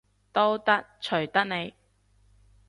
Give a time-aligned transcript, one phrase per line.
[0.31, 1.75] 都得，隨得你